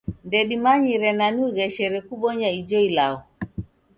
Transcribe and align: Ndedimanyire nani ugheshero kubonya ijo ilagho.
Ndedimanyire 0.27 1.09
nani 1.17 1.39
ugheshero 1.47 1.97
kubonya 2.07 2.47
ijo 2.59 2.77
ilagho. 2.87 3.21